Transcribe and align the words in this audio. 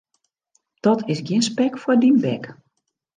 Dat 0.85 1.01
is 1.13 1.21
gjin 1.27 1.43
spek 1.49 1.73
foar 1.81 1.99
dyn 2.01 2.17
bek. 2.23 2.43